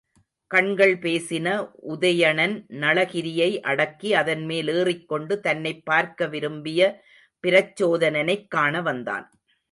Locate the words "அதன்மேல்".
4.13-4.67